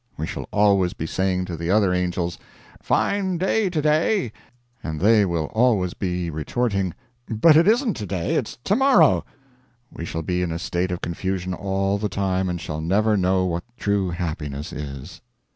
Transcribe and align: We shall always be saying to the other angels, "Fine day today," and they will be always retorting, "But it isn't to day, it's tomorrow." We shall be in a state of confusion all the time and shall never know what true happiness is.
We 0.17 0.25
shall 0.25 0.49
always 0.51 0.93
be 0.93 1.05
saying 1.05 1.45
to 1.45 1.55
the 1.55 1.69
other 1.69 1.93
angels, 1.93 2.39
"Fine 2.81 3.37
day 3.37 3.69
today," 3.69 4.31
and 4.83 4.99
they 4.99 5.25
will 5.27 5.45
be 5.45 5.51
always 5.53 5.93
retorting, 6.33 6.95
"But 7.29 7.55
it 7.55 7.67
isn't 7.67 7.93
to 7.97 8.07
day, 8.07 8.33
it's 8.33 8.57
tomorrow." 8.63 9.23
We 9.91 10.05
shall 10.05 10.23
be 10.23 10.41
in 10.41 10.51
a 10.51 10.57
state 10.57 10.89
of 10.89 11.01
confusion 11.01 11.53
all 11.53 11.99
the 11.99 12.09
time 12.09 12.49
and 12.49 12.59
shall 12.59 12.81
never 12.81 13.15
know 13.15 13.45
what 13.45 13.63
true 13.77 14.09
happiness 14.09 14.73
is. 14.73 15.21